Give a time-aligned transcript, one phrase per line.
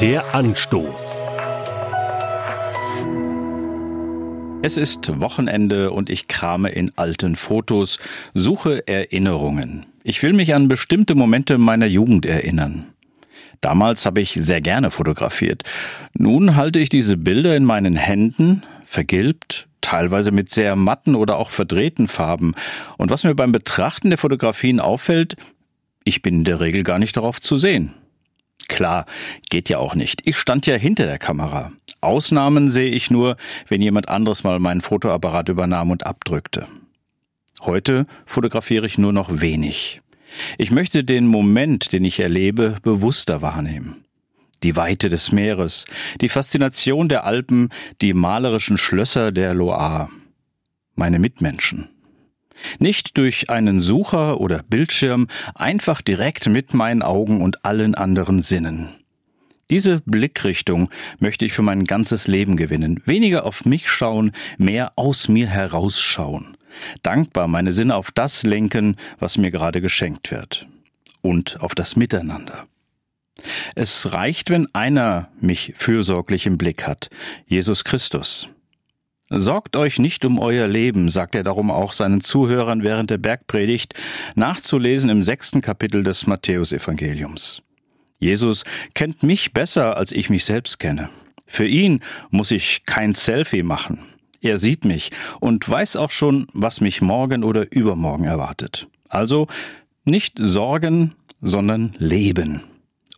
[0.00, 1.24] Der Anstoß.
[4.62, 7.98] Es ist Wochenende und ich krame in alten Fotos,
[8.32, 9.84] suche Erinnerungen.
[10.02, 12.86] Ich will mich an bestimmte Momente meiner Jugend erinnern.
[13.60, 15.64] Damals habe ich sehr gerne fotografiert.
[16.14, 21.50] Nun halte ich diese Bilder in meinen Händen, vergilbt, teilweise mit sehr matten oder auch
[21.50, 22.54] verdrehten Farben.
[22.96, 25.36] Und was mir beim Betrachten der Fotografien auffällt,
[26.04, 27.92] ich bin in der Regel gar nicht darauf zu sehen.
[28.70, 29.04] Klar,
[29.50, 30.22] geht ja auch nicht.
[30.26, 31.72] Ich stand ja hinter der Kamera.
[32.00, 36.66] Ausnahmen sehe ich nur, wenn jemand anderes mal meinen Fotoapparat übernahm und abdrückte.
[37.62, 40.00] Heute fotografiere ich nur noch wenig.
[40.56, 44.04] Ich möchte den Moment, den ich erlebe, bewusster wahrnehmen.
[44.62, 45.84] Die Weite des Meeres,
[46.20, 50.08] die Faszination der Alpen, die malerischen Schlösser der Loire.
[50.94, 51.88] Meine Mitmenschen.
[52.78, 58.88] Nicht durch einen Sucher oder Bildschirm, einfach direkt mit meinen Augen und allen anderen Sinnen.
[59.70, 63.00] Diese Blickrichtung möchte ich für mein ganzes Leben gewinnen.
[63.06, 66.56] Weniger auf mich schauen, mehr aus mir herausschauen.
[67.02, 70.66] Dankbar meine Sinne auf das lenken, was mir gerade geschenkt wird.
[71.22, 72.66] Und auf das Miteinander.
[73.74, 77.08] Es reicht, wenn einer mich fürsorglich im Blick hat,
[77.46, 78.50] Jesus Christus.
[79.32, 83.94] Sorgt euch nicht um euer Leben, sagt er darum auch seinen Zuhörern während der Bergpredigt,
[84.34, 87.62] nachzulesen im sechsten Kapitel des Matthäusevangeliums.
[88.18, 88.64] Jesus
[88.94, 91.10] kennt mich besser, als ich mich selbst kenne.
[91.46, 92.00] Für ihn
[92.30, 94.00] muss ich kein Selfie machen.
[94.40, 98.88] Er sieht mich und weiß auch schon, was mich morgen oder übermorgen erwartet.
[99.08, 99.46] Also
[100.04, 102.62] nicht sorgen, sondern leben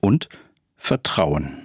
[0.00, 0.28] und
[0.76, 1.64] vertrauen.